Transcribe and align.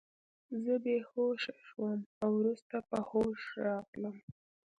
زه 0.63 0.73
بې 0.83 0.97
هوښه 1.09 1.55
شوم 1.67 1.99
او 2.23 2.29
وروسته 2.39 2.75
په 2.89 2.97
هوښ 3.09 3.39
راغلم 3.65 4.17